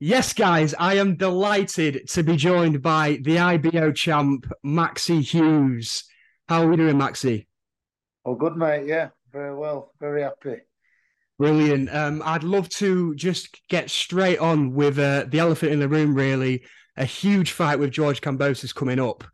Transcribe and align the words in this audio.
Yes, 0.00 0.32
guys, 0.32 0.74
I 0.74 0.94
am 0.94 1.16
delighted 1.16 2.08
to 2.08 2.24
be 2.24 2.36
joined 2.36 2.82
by 2.82 3.20
the 3.22 3.38
IBO 3.38 3.92
champ, 3.92 4.50
Maxi 4.66 5.22
Hughes. 5.22 6.04
How 6.48 6.62
are 6.62 6.68
we 6.68 6.76
doing, 6.76 6.96
Maxi? 6.96 7.46
Oh, 8.24 8.34
good, 8.34 8.56
mate. 8.56 8.86
Yeah, 8.86 9.10
very 9.32 9.54
well. 9.54 9.92
Very 10.00 10.22
happy. 10.22 10.62
Brilliant. 11.38 11.94
Um, 11.94 12.22
I'd 12.24 12.42
love 12.42 12.68
to 12.70 13.14
just 13.14 13.60
get 13.68 13.88
straight 13.88 14.40
on 14.40 14.74
with 14.74 14.98
uh, 14.98 15.26
the 15.28 15.38
elephant 15.38 15.72
in 15.72 15.78
the 15.78 15.88
room, 15.88 16.14
really. 16.14 16.64
A 16.96 17.04
huge 17.04 17.52
fight 17.52 17.78
with 17.78 17.92
George 17.92 18.20
Kambosos 18.20 18.74
coming 18.74 18.98
up. 18.98 19.24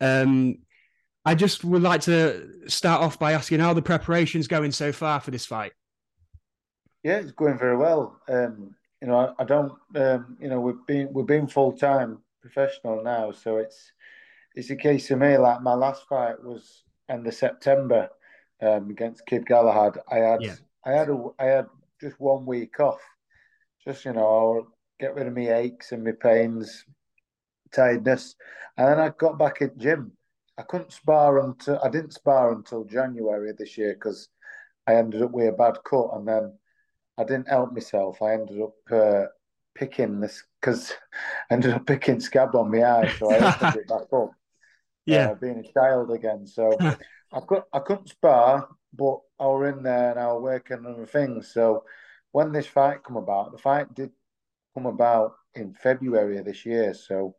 Um, 0.00 0.56
I 1.24 1.34
just 1.34 1.64
would 1.64 1.82
like 1.82 2.00
to 2.02 2.48
start 2.66 3.02
off 3.02 3.18
by 3.18 3.32
asking 3.32 3.60
how 3.60 3.74
the 3.74 3.82
preparation's 3.82 4.48
going 4.48 4.72
so 4.72 4.90
far 4.90 5.20
for 5.20 5.30
this 5.30 5.44
fight. 5.44 5.72
Yeah, 7.02 7.18
it's 7.18 7.32
going 7.32 7.58
very 7.58 7.76
well. 7.76 8.18
Um, 8.26 8.74
you 9.00 9.08
know, 9.08 9.34
I, 9.38 9.42
I 9.42 9.44
don't. 9.44 9.72
Um, 9.94 10.36
you 10.40 10.48
know, 10.48 10.60
we've 10.60 10.86
been 10.86 11.08
we've 11.12 11.26
been 11.26 11.46
full 11.46 11.72
time 11.72 12.18
professional 12.40 13.02
now, 13.02 13.32
so 13.32 13.58
it's 13.58 13.92
it's 14.54 14.70
a 14.70 14.76
case 14.76 15.10
of 15.10 15.18
me. 15.18 15.36
Like 15.36 15.62
my 15.62 15.74
last 15.74 16.06
fight 16.08 16.42
was 16.42 16.84
end 17.08 17.26
of 17.26 17.34
September 17.34 18.08
um, 18.60 18.90
against 18.90 19.26
Kid 19.26 19.46
Galahad. 19.46 19.98
I 20.10 20.16
had 20.16 20.42
yeah. 20.42 20.54
I 20.84 20.92
had 20.92 21.08
a, 21.10 21.24
I 21.38 21.44
had 21.44 21.66
just 22.00 22.18
one 22.18 22.44
week 22.44 22.80
off, 22.80 23.00
just 23.84 24.04
you 24.04 24.12
know, 24.12 24.68
get 24.98 25.14
rid 25.14 25.26
of 25.26 25.36
my 25.36 25.52
aches 25.54 25.92
and 25.92 26.04
my 26.04 26.12
pains, 26.12 26.84
tiredness, 27.72 28.34
and 28.76 28.88
then 28.88 29.00
I 29.00 29.10
got 29.10 29.38
back 29.38 29.62
at 29.62 29.78
gym. 29.78 30.12
I 30.58 30.62
couldn't 30.62 30.92
spar 30.92 31.38
until 31.38 31.80
I 31.84 31.88
didn't 31.88 32.14
spar 32.14 32.52
until 32.52 32.82
January 32.82 33.52
this 33.56 33.78
year 33.78 33.94
because 33.94 34.28
I 34.88 34.96
ended 34.96 35.22
up 35.22 35.30
with 35.30 35.48
a 35.48 35.52
bad 35.52 35.78
cut, 35.84 36.10
and 36.14 36.26
then 36.26 36.52
I 37.18 37.24
didn't 37.24 37.48
help 37.48 37.72
myself. 37.72 38.22
I 38.22 38.34
ended 38.34 38.62
up 38.62 38.74
uh, 38.90 39.24
picking 39.74 40.20
this 40.20 40.44
because 40.60 40.92
I 41.50 41.54
ended 41.54 41.72
up 41.72 41.86
picking 41.86 42.20
scab 42.20 42.54
on 42.54 42.70
my 42.70 42.84
eye, 42.84 43.12
so 43.18 43.30
I 43.30 43.36
opened 43.54 43.76
it 43.76 43.88
back 43.88 44.12
up. 44.12 44.30
Yeah, 45.04 45.30
uh, 45.30 45.34
being 45.34 45.58
a 45.58 45.72
child 45.72 46.12
again. 46.12 46.46
So 46.46 46.78
I 47.32 47.40
could 47.40 47.62
I 47.72 47.80
couldn't 47.80 48.08
spar, 48.08 48.68
but 48.92 49.18
I 49.40 49.46
was 49.46 49.74
in 49.74 49.82
there 49.82 50.12
and 50.12 50.20
I 50.20 50.32
was 50.32 50.42
working 50.42 50.86
on 50.86 51.06
things. 51.06 51.52
So 51.52 51.84
when 52.32 52.52
this 52.52 52.66
fight 52.66 53.02
come 53.02 53.16
about, 53.16 53.52
the 53.52 53.58
fight 53.58 53.92
did 53.94 54.10
come 54.74 54.86
about 54.86 55.34
in 55.54 55.74
February 55.74 56.38
of 56.38 56.44
this 56.44 56.64
year. 56.64 56.94
So 56.94 57.34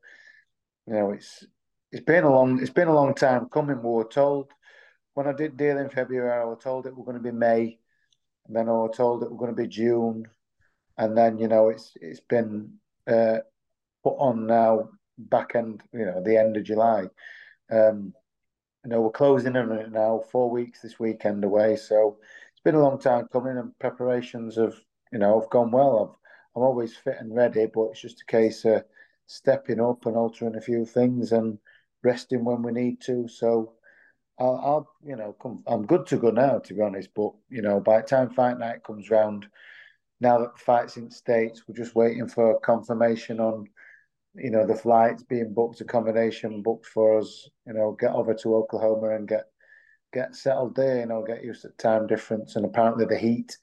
you 0.87 0.93
know, 0.93 1.11
it's 1.11 1.45
it's 1.91 2.03
been 2.03 2.23
a 2.23 2.33
long 2.33 2.59
it's 2.61 2.71
been 2.71 2.87
a 2.87 2.93
long 2.93 3.13
time 3.13 3.47
coming. 3.49 3.77
We 3.77 3.89
were 3.89 4.03
told 4.03 4.51
when 5.13 5.27
I 5.27 5.33
did 5.33 5.57
deal 5.57 5.77
in 5.77 5.89
February, 5.89 6.31
I 6.31 6.45
was 6.45 6.63
told 6.63 6.85
it 6.85 6.95
was 6.95 7.05
going 7.05 7.17
to 7.17 7.23
be 7.23 7.31
May, 7.31 7.79
and 8.49 8.57
then 8.57 8.67
I 8.67 8.73
was 8.73 8.97
told 8.97 9.23
it 9.23 9.31
was 9.31 9.39
going 9.39 9.55
to 9.55 9.61
be 9.61 9.69
June, 9.69 10.25
and 10.97 11.17
then 11.17 11.37
you 11.37 11.47
know 11.47 11.69
it's 11.69 11.93
it's 12.01 12.19
been 12.19 12.73
uh, 13.07 13.37
put 14.03 14.15
on 14.17 14.47
now 14.47 14.89
back 15.17 15.55
end 15.55 15.83
you 15.93 16.05
know 16.05 16.21
the 16.23 16.37
end 16.37 16.57
of 16.57 16.63
July. 16.63 17.07
Um, 17.71 18.13
you 18.83 18.91
know, 18.91 19.01
we're 19.01 19.11
closing 19.11 19.55
on 19.55 19.71
it 19.73 19.91
now, 19.91 20.23
four 20.31 20.49
weeks 20.49 20.81
this 20.81 20.99
weekend 20.99 21.43
away. 21.43 21.75
So 21.75 22.17
it's 22.51 22.61
been 22.63 22.75
a 22.75 22.81
long 22.81 22.99
time 22.99 23.27
coming, 23.31 23.57
and 23.57 23.77
preparations 23.79 24.55
have, 24.55 24.75
you 25.11 25.19
know, 25.19 25.39
have 25.39 25.49
gone 25.49 25.71
well. 25.71 25.99
I've, 25.99 26.17
I'm 26.55 26.63
always 26.63 26.95
fit 26.95 27.17
and 27.19 27.35
ready, 27.35 27.67
but 27.67 27.89
it's 27.91 28.01
just 28.01 28.21
a 28.21 28.31
case 28.31 28.65
of 28.65 28.83
stepping 29.27 29.79
up 29.79 30.05
and 30.05 30.15
altering 30.15 30.55
a 30.55 30.61
few 30.61 30.85
things 30.85 31.31
and 31.31 31.59
resting 32.03 32.43
when 32.43 32.63
we 32.63 32.71
need 32.71 33.01
to. 33.01 33.27
So 33.27 33.73
I'll, 34.39 34.61
I'll 34.63 34.89
you 35.05 35.15
know, 35.15 35.35
come, 35.41 35.63
I'm 35.67 35.85
good 35.85 36.05
to 36.07 36.17
go 36.17 36.31
now, 36.31 36.59
to 36.59 36.73
be 36.73 36.81
honest. 36.81 37.09
But 37.15 37.31
you 37.49 37.61
know, 37.61 37.79
by 37.79 38.01
the 38.01 38.07
time 38.07 38.29
fight 38.29 38.57
night 38.57 38.83
comes 38.83 39.09
round, 39.09 39.47
now 40.21 40.39
that 40.39 40.53
the 40.55 40.59
fight's 40.59 40.97
in 40.97 41.11
states, 41.11 41.63
we're 41.67 41.75
just 41.75 41.95
waiting 41.95 42.27
for 42.27 42.59
confirmation 42.59 43.39
on 43.39 43.67
you 44.35 44.51
know, 44.51 44.65
the 44.65 44.75
flights 44.75 45.23
being 45.23 45.53
booked, 45.53 45.81
accommodation 45.81 46.61
booked 46.61 46.85
for 46.85 47.19
us, 47.19 47.49
you 47.65 47.73
know, 47.73 47.95
get 47.99 48.11
over 48.11 48.33
to 48.33 48.55
Oklahoma 48.55 49.15
and 49.15 49.27
get 49.27 49.45
get 50.13 50.35
settled 50.35 50.75
there, 50.75 50.99
you 50.99 51.05
know, 51.05 51.23
get 51.23 51.43
used 51.43 51.61
to 51.63 51.69
time 51.69 52.07
difference. 52.07 52.55
And 52.55 52.65
apparently 52.65 53.05
the 53.05 53.17
heat, 53.17 53.57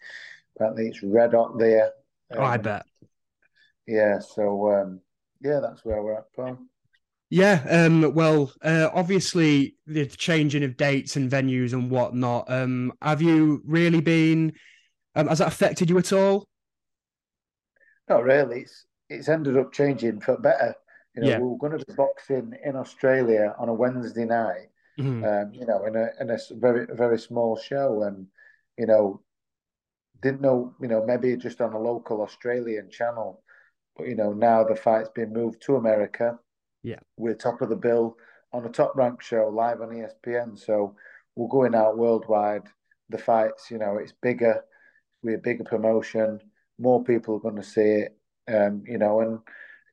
apparently 0.55 0.89
it's 0.89 1.03
red 1.03 1.35
hot 1.35 1.59
there. 1.59 1.93
Um, 2.33 2.39
oh, 2.39 2.45
I 2.45 2.57
um, 2.57 2.63
bet. 2.63 2.87
Yeah, 3.87 4.19
so 4.19 4.73
um, 4.73 5.01
yeah, 5.41 5.61
that's 5.61 5.85
where 5.85 6.03
we're 6.03 6.19
at, 6.19 6.33
Paul. 6.35 6.59
Yeah, 7.29 7.65
um, 7.69 8.15
well, 8.15 8.53
uh, 8.63 8.89
obviously 8.95 9.77
the 9.87 10.07
changing 10.07 10.63
of 10.63 10.77
dates 10.77 11.17
and 11.17 11.31
venues 11.31 11.73
and 11.73 11.91
whatnot. 11.91 12.45
Um, 12.49 12.93
have 13.03 13.21
you 13.21 13.63
really 13.67 14.01
been? 14.01 14.53
Um, 15.17 15.27
has 15.27 15.39
that 15.39 15.49
affected 15.49 15.91
you 15.91 15.99
at 15.99 16.13
all? 16.13 16.47
Not 18.09 18.23
really. 18.23 18.61
It's 18.61 18.87
it's 19.09 19.29
ended 19.29 19.57
up 19.57 19.73
changing 19.73 20.21
for 20.21 20.39
better. 20.39 20.75
You 21.15 21.23
know, 21.23 21.29
yeah. 21.29 21.39
we 21.39 21.49
were 21.49 21.59
going 21.59 21.77
to 21.77 21.85
be 21.85 21.95
boxing 21.95 22.53
in 22.65 22.77
Australia 22.77 23.55
on 23.59 23.69
a 23.69 23.75
Wednesday 23.75 24.25
night. 24.25 24.69
Mm-hmm. 24.99 25.25
Um, 25.25 25.53
you 25.53 25.67
know, 25.67 25.85
in 25.85 25.97
a 25.97 26.09
in 26.21 26.31
a 26.31 26.39
very 26.53 26.87
very 26.95 27.19
small 27.19 27.57
show, 27.57 28.03
and 28.03 28.29
you 28.79 28.87
know, 28.87 29.21
didn't 30.23 30.43
know. 30.43 30.75
You 30.81 30.89
know, 30.89 31.05
maybe 31.05 31.37
just 31.37 31.61
on 31.61 31.73
a 31.73 31.79
local 31.79 32.23
Australian 32.23 32.89
channel, 32.89 33.43
but 33.97 34.07
you 34.07 34.15
know, 34.15 34.33
now 34.33 34.63
the 34.63 34.77
fight's 34.77 35.09
been 35.09 35.33
moved 35.33 35.63
to 35.63 35.77
America. 35.77 36.39
Yeah, 36.87 37.01
we're 37.17 37.35
top 37.35 37.63
of 37.63 37.69
the 37.69 37.77
bill 37.77 38.17
on 38.53 38.65
a 38.65 38.69
top 38.69 38.95
ranked 38.95 39.25
show 39.25 39.49
live 39.49 39.81
on 39.81 39.89
ESPN. 39.89 40.57
So 40.57 40.95
we're 41.35 41.49
going 41.49 41.75
out 41.75 41.99
worldwide. 41.99 42.69
The 43.09 43.19
fights, 43.19 43.71
you 43.71 43.79
know, 43.79 43.97
it's 43.99 44.13
bigger. 44.23 44.65
We're 45.23 45.37
a 45.37 45.39
bigger 45.39 45.65
promotion. 45.65 46.41
More 46.79 47.03
people 47.03 47.37
are 47.37 47.41
going 47.41 47.57
to 47.57 47.63
see 47.63 47.81
it 47.81 48.17
um, 48.49 48.85
you 48.87 48.99
know, 48.99 49.21
and 49.21 49.41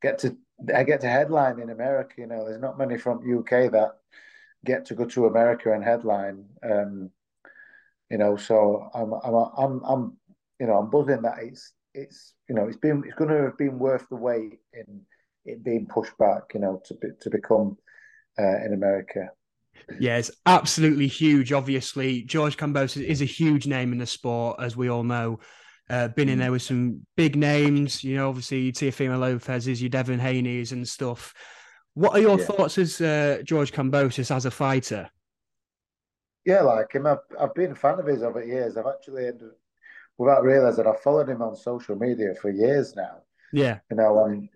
get 0.02 0.20
to 0.20 0.38
I 0.74 0.84
get 0.84 1.02
to 1.02 1.10
headline 1.10 1.60
in 1.60 1.72
America. 1.72 2.14
You 2.18 2.28
know, 2.28 2.46
there's 2.46 2.62
not 2.62 2.78
many 2.78 2.98
from 2.98 3.40
UK 3.40 3.72
that 3.72 3.98
get 4.64 4.86
to 4.86 4.96
go 4.96 5.06
to 5.06 5.26
America 5.26 5.74
and 5.74 5.84
headline. 5.84 6.46
Um, 6.62 7.10
you 8.10 8.18
know, 8.18 8.38
so 8.38 8.90
I'm 8.94 9.14
I'm 9.14 9.50
I'm 9.58 9.84
I'm 9.84 10.18
you 10.60 10.68
know 10.68 10.78
I'm 10.78 10.92
buzzing 10.92 11.24
that 11.24 11.40
it's 11.42 11.74
it's 11.94 12.36
you 12.48 12.54
know 12.54 12.68
it's 12.68 12.78
been 12.78 13.04
it's 13.04 13.16
going 13.16 13.32
to 13.32 13.44
have 13.46 13.58
been 13.58 13.80
worth 13.80 14.08
the 14.10 14.16
wait 14.16 14.60
in 14.74 15.02
it 15.46 15.64
being 15.64 15.88
pushed 15.88 16.18
back. 16.18 16.54
You 16.54 16.62
know, 16.62 16.82
to 16.86 16.94
be, 16.96 17.08
to 17.22 17.30
become 17.30 17.78
uh, 18.40 18.66
in 18.66 18.74
America. 18.74 19.30
Yeah, 20.00 20.18
it's 20.18 20.32
absolutely 20.46 21.08
huge. 21.08 21.52
Obviously, 21.52 22.24
George 22.24 22.58
Kambosos 22.58 23.04
is 23.04 23.22
a 23.22 23.26
huge 23.26 23.68
name 23.68 23.92
in 23.92 24.00
the 24.00 24.06
sport, 24.06 24.58
as 24.62 24.78
we 24.78 24.90
all 24.90 25.04
know. 25.04 25.40
Uh, 25.90 26.08
been 26.08 26.30
in 26.30 26.38
mm. 26.38 26.42
there 26.42 26.52
with 26.52 26.62
some 26.62 27.06
big 27.18 27.36
names, 27.36 28.04
you 28.04 28.16
know, 28.16 28.30
obviously 28.30 28.72
Teofimo 28.72 29.20
Lopez's, 29.20 29.82
your 29.82 29.90
Devin 29.90 30.20
Haney's 30.20 30.72
and 30.72 30.88
stuff. 30.88 31.34
What 31.94 32.14
are 32.14 32.22
your 32.22 32.40
yeah. 32.40 32.46
thoughts 32.46 32.78
as 32.78 33.02
uh, 33.02 33.42
George 33.44 33.74
Kambosos 33.74 34.34
as 34.34 34.46
a 34.46 34.52
fighter? 34.52 35.10
Yeah, 36.46 36.62
like 36.62 36.94
him. 36.94 37.06
I've, 37.06 37.20
I've 37.40 37.54
been 37.54 37.72
a 37.72 37.76
fan 37.76 38.00
of 38.00 38.08
his 38.08 38.24
over 38.24 38.44
years. 38.44 38.78
I've 38.78 38.88
actually, 38.88 39.30
without 40.18 40.44
realizing, 40.44 40.88
I've 40.88 41.02
followed 41.02 41.30
him 41.30 41.42
on 41.42 41.56
social 41.56 41.96
media 41.96 42.34
for 42.42 42.50
years 42.50 42.96
now. 42.96 43.18
Yeah. 43.52 43.80
You 43.92 43.98
know, 43.98 44.24
and 44.26 44.50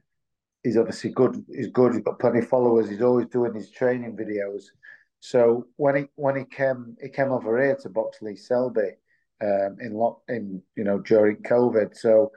he's 0.67 0.78
obviously 0.78 1.11
good. 1.11 1.44
He's 1.50 1.67
good. 1.67 1.94
He's 1.94 2.03
got 2.03 2.19
plenty 2.19 2.39
of 2.39 2.47
followers. 2.50 2.89
He's 2.89 3.01
always 3.01 3.28
doing 3.28 3.53
his 3.53 3.72
training 3.72 4.17
videos. 4.17 4.66
So 5.19 5.67
when 5.78 5.95
he 5.95 6.05
when 6.16 6.35
he 6.35 6.44
came 6.44 6.97
he 7.01 7.09
came 7.09 7.31
over 7.31 7.61
here 7.61 7.78
to 7.81 7.89
box 7.89 8.22
Lee 8.22 8.35
Selby, 8.35 8.91
um, 9.41 9.77
in 9.79 9.94
lock 9.94 10.22
in 10.27 10.61
you 10.75 10.83
know 10.83 11.00
during 11.00 11.38
COVID. 11.38 11.95
So 11.95 12.31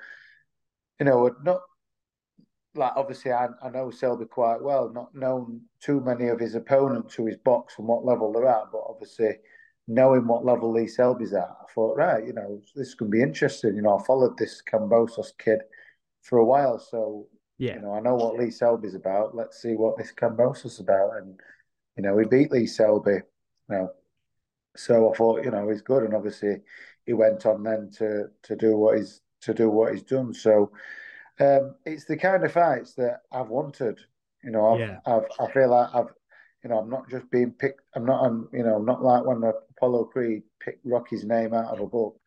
you 1.00 1.06
know, 1.06 1.34
not 1.42 1.60
like 2.76 2.92
obviously 2.94 3.32
I, 3.32 3.48
I 3.62 3.70
know 3.70 3.90
Selby 3.90 4.26
quite 4.26 4.62
well, 4.62 4.90
not 4.90 5.12
known 5.14 5.62
too 5.82 6.00
many 6.00 6.28
of 6.28 6.38
his 6.38 6.54
opponents 6.54 7.16
to 7.16 7.26
his 7.26 7.36
box 7.38 7.74
and 7.78 7.88
what 7.88 8.04
level 8.04 8.32
they're 8.32 8.46
at, 8.46 8.70
but 8.70 8.84
obviously 8.88 9.30
knowing 9.88 10.26
what 10.26 10.44
level 10.44 10.72
Lee 10.72 10.86
Selby's 10.86 11.32
at, 11.32 11.48
I 11.48 11.64
thought, 11.74 11.96
right, 11.96 12.24
you 12.24 12.32
know, 12.32 12.60
this 12.76 12.94
can 12.94 13.10
be 13.10 13.22
interesting. 13.22 13.74
You 13.74 13.82
know, 13.82 13.98
I 13.98 14.04
followed 14.04 14.38
this 14.38 14.62
Kambosos 14.62 15.32
kid 15.36 15.58
for 16.22 16.38
a 16.38 16.44
while, 16.44 16.78
so 16.78 17.26
yeah, 17.60 17.74
you 17.74 17.82
know, 17.82 17.94
I 17.94 18.00
know 18.00 18.14
what 18.14 18.36
Lee 18.36 18.50
Selby's 18.50 18.94
about. 18.94 19.36
Let's 19.36 19.60
see 19.60 19.74
what 19.74 19.98
this 19.98 20.12
Kambosos 20.12 20.64
is 20.64 20.80
about, 20.80 21.18
and 21.18 21.38
you 21.94 22.02
know, 22.02 22.16
he 22.16 22.24
beat 22.24 22.50
Lee 22.50 22.66
Selby. 22.66 23.12
You 23.12 23.20
know, 23.68 23.90
so 24.76 25.12
I 25.12 25.16
thought, 25.16 25.44
you 25.44 25.50
know, 25.50 25.68
he's 25.68 25.82
good, 25.82 26.04
and 26.04 26.14
obviously 26.14 26.62
he 27.04 27.12
went 27.12 27.44
on 27.44 27.62
then 27.62 27.90
to 27.98 28.30
to 28.44 28.56
do 28.56 28.76
what 28.78 28.96
he's 28.96 29.20
to 29.42 29.52
do 29.52 29.68
what 29.68 29.92
he's 29.92 30.02
done. 30.02 30.32
So 30.32 30.72
um, 31.38 31.74
it's 31.84 32.06
the 32.06 32.16
kind 32.16 32.42
of 32.42 32.52
fights 32.52 32.94
that 32.94 33.20
I've 33.30 33.48
wanted. 33.48 34.00
You 34.42 34.52
know, 34.52 34.72
I've, 34.72 34.80
yeah. 34.80 34.98
I've 35.04 35.24
I 35.38 35.52
feel 35.52 35.68
like 35.68 35.94
I've 35.94 36.14
you 36.64 36.70
know 36.70 36.78
I'm 36.78 36.88
not 36.88 37.10
just 37.10 37.30
being 37.30 37.52
picked. 37.52 37.82
I'm 37.94 38.06
not 38.06 38.24
on. 38.24 38.48
You 38.54 38.62
know, 38.62 38.76
I'm 38.76 38.86
not 38.86 39.02
like 39.02 39.26
when 39.26 39.42
Apollo 39.76 40.04
Creed 40.04 40.44
picked 40.60 40.86
Rocky's 40.86 41.24
name 41.26 41.52
out 41.52 41.74
of 41.74 41.80
a 41.80 41.86
book. 41.86 42.18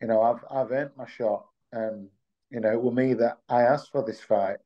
You 0.00 0.06
know, 0.06 0.22
I've 0.22 0.44
I've 0.48 0.70
earned 0.70 0.92
my 0.96 1.08
shot, 1.08 1.46
and 1.72 2.08
you 2.50 2.60
know, 2.60 2.70
it 2.70 2.80
was 2.80 2.94
me 2.94 3.14
that 3.14 3.38
I 3.48 3.62
asked 3.62 3.90
for 3.90 4.04
this 4.04 4.20
fight. 4.20 4.58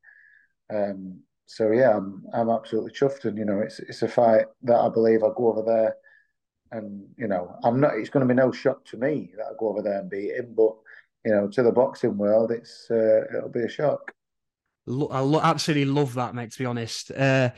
Um, 0.73 1.19
so 1.45 1.71
yeah, 1.71 1.95
I'm 1.95 2.23
I'm 2.33 2.49
absolutely 2.49 2.91
chuffed, 2.91 3.25
and 3.25 3.37
you 3.37 3.45
know, 3.45 3.59
it's 3.59 3.79
it's 3.79 4.01
a 4.01 4.07
fight 4.07 4.45
that 4.63 4.79
I 4.79 4.89
believe 4.89 5.23
I'll 5.23 5.33
go 5.33 5.51
over 5.51 5.61
there 5.61 5.95
and 6.73 7.07
you 7.17 7.27
know, 7.27 7.55
I'm 7.63 7.79
not. 7.79 7.95
It's 7.95 8.09
going 8.09 8.27
to 8.27 8.33
be 8.33 8.37
no 8.37 8.51
shock 8.51 8.83
to 8.85 8.97
me 8.97 9.31
that 9.37 9.45
I 9.45 9.51
go 9.59 9.69
over 9.69 9.81
there 9.81 9.99
and 9.99 10.09
beat 10.09 10.31
him, 10.31 10.53
but 10.55 10.73
you 11.23 11.31
know, 11.31 11.47
to 11.47 11.63
the 11.63 11.71
boxing 11.71 12.17
world, 12.17 12.51
it's 12.51 12.87
uh, 12.91 13.21
it'll 13.35 13.49
be 13.49 13.61
a 13.61 13.69
shock. 13.69 14.11
I 14.87 15.19
lo- 15.19 15.39
absolutely 15.41 15.85
love 15.85 16.13
that, 16.15 16.35
mate. 16.35 16.51
To 16.51 16.59
be 16.59 16.65
honest. 16.65 17.11
Uh, 17.11 17.51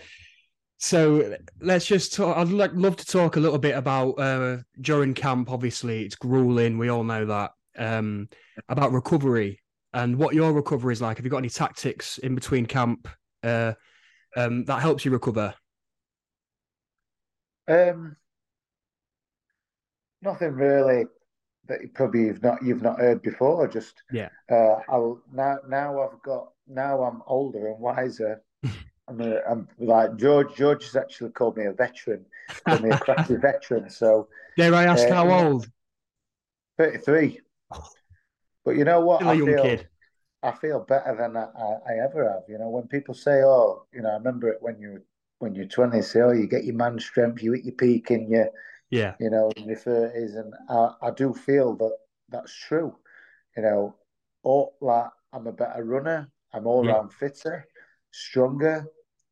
so 0.78 1.38
let's 1.62 1.86
just 1.86 2.14
talk. 2.14 2.38
I'd 2.38 2.50
like 2.50 2.72
love 2.74 2.98
to 2.98 3.06
talk 3.06 3.38
a 3.38 3.40
little 3.40 3.58
bit 3.58 3.78
about 3.78 4.12
uh, 4.20 4.58
during 4.82 5.14
camp. 5.14 5.50
Obviously, 5.50 6.04
it's 6.04 6.16
grueling. 6.16 6.78
We 6.78 6.90
all 6.90 7.04
know 7.04 7.26
that. 7.26 7.52
Um, 7.78 8.30
about 8.70 8.94
recovery 8.94 9.60
and 9.96 10.18
what 10.18 10.36
your 10.36 10.52
recovery 10.52 10.94
is 10.94 11.02
like. 11.02 11.18
Have 11.18 11.26
you 11.26 11.32
got 11.32 11.38
any 11.38 11.50
tactics 11.50 12.18
in 12.20 12.36
between 12.36 12.66
camp 12.66 13.08
uh, 13.44 13.74
um, 14.36 14.66
that 14.66 14.82
helps 14.82 15.06
you 15.06 15.12
recover? 15.12 15.56
Um, 17.68 18.18
nothing 20.22 20.52
really 20.52 21.06
that 21.68 21.82
you 21.82 21.90
probably 21.94 22.26
you've 22.26 22.44
not 22.44 22.62
you've 22.62 22.84
not 22.84 23.00
heard 23.00 23.22
before. 23.22 23.68
Just 23.68 24.04
yeah. 24.12 24.30
Uh, 24.52 24.82
I'll 24.90 25.22
now 25.34 25.58
now 25.68 26.02
I've 26.02 26.22
got 26.22 26.50
now 26.68 27.02
I'm 27.02 27.24
older 27.26 27.70
and 27.70 27.80
wiser. 27.80 28.44
I'm, 29.08 29.22
a, 29.22 29.40
I'm 29.50 29.68
like 29.80 30.18
George. 30.18 30.56
George 30.56 30.84
has 30.84 30.96
actually 30.96 31.30
called 31.30 31.58
me 31.58 31.66
a 31.66 31.72
veteran, 31.72 32.26
called 32.68 32.84
me 32.84 32.90
a 32.90 33.00
crafty 33.00 33.36
veteran. 33.42 33.90
So 33.90 34.28
dare 34.58 34.76
I 34.76 34.84
ask 34.84 35.08
uh, 35.08 35.14
how 35.14 35.32
old? 35.32 35.68
Thirty 36.78 36.98
three. 36.98 37.40
But 38.66 38.78
you 38.78 38.84
know 38.84 39.00
what? 39.02 39.18
Still 39.22 39.30
a 39.30 39.36
young 39.36 39.48
feel, 39.48 39.64
kid. 39.64 39.88
I 40.42 40.52
feel 40.52 40.80
better 40.80 41.16
than 41.16 41.38
I, 41.38 41.48
I, 41.88 42.04
ever 42.04 42.28
have. 42.30 42.44
You 42.50 42.58
know, 42.58 42.70
when 42.70 42.88
people 42.88 43.14
say, 43.14 43.44
"Oh, 43.44 43.86
you 43.94 44.02
know," 44.02 44.10
I 44.10 44.16
remember 44.16 44.50
it 44.50 44.62
when 44.62 44.80
you 44.80 45.02
when 45.40 45.54
you're 45.54 45.66
twenty. 45.66 46.02
Say, 46.02 46.22
"Oh, 46.22 46.32
you 46.32 46.48
get 46.48 46.66
your 46.66 46.76
man 46.76 47.00
strength, 47.00 47.44
you 47.44 47.54
hit 47.54 47.64
your 47.64 47.76
peak 47.76 48.10
in 48.10 48.28
your 48.30 48.50
yeah, 48.90 49.14
you 49.20 49.30
know, 49.30 49.52
in 49.56 49.66
your 49.66 49.78
thirties," 49.78 50.36
and 50.36 50.54
I, 50.68 50.94
I 51.04 51.12
do 51.12 51.34
feel 51.34 51.76
that 51.76 51.96
that's 52.30 52.54
true. 52.54 52.96
You 53.56 53.64
know, 53.64 53.96
or 54.44 54.72
like 54.82 55.12
I'm 55.32 55.48
a 55.48 55.52
better 55.52 55.84
runner. 55.84 56.32
I'm 56.52 56.66
all 56.66 56.84
round 56.84 57.12
yeah. 57.12 57.18
fitter, 57.30 57.68
stronger, 58.12 58.88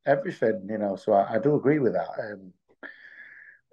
everything. 0.06 0.68
You 0.70 0.78
know, 0.78 0.96
so 0.96 1.14
I, 1.14 1.36
I 1.36 1.40
do 1.40 1.56
agree 1.56 1.80
with 1.80 1.94
that. 1.94 2.10
Um, 2.20 2.54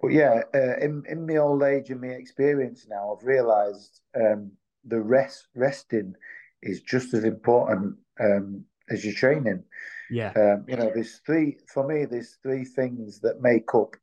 but 0.01 0.11
yeah, 0.11 0.41
uh, 0.55 0.77
in 0.77 1.03
in 1.07 1.27
my 1.27 1.37
old 1.37 1.61
age 1.61 1.91
and 1.91 2.01
my 2.01 2.07
experience 2.07 2.87
now, 2.89 3.15
I've 3.15 3.25
realised 3.25 4.01
um, 4.15 4.51
the 4.85 4.99
rest 4.99 5.47
resting 5.55 6.15
is 6.61 6.81
just 6.81 7.13
as 7.13 7.23
important 7.23 7.97
um, 8.19 8.65
as 8.89 9.03
your 9.03 9.13
training. 9.13 9.63
Yeah. 10.09 10.33
Um, 10.35 10.65
you 10.67 10.75
know, 10.75 10.91
there's 10.93 11.21
three 11.25 11.57
for 11.73 11.87
me. 11.87 12.05
There's 12.05 12.37
three 12.43 12.65
things 12.65 13.19
that 13.21 13.41
make 13.41 13.73
up 13.73 13.95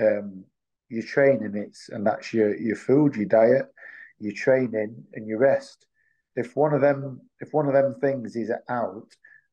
um, 0.00 0.44
your 0.88 1.02
training. 1.02 1.54
It's 1.56 1.88
and 1.88 2.06
that's 2.06 2.32
your 2.32 2.56
your 2.56 2.76
food, 2.76 3.16
your 3.16 3.26
diet, 3.26 3.66
your 4.18 4.34
training, 4.34 5.04
and 5.14 5.26
your 5.26 5.38
rest. 5.38 5.86
If 6.36 6.54
one 6.54 6.72
of 6.72 6.80
them, 6.80 7.20
if 7.40 7.52
one 7.52 7.66
of 7.66 7.74
them 7.74 7.96
things 8.00 8.36
is 8.36 8.52
out, 8.68 9.08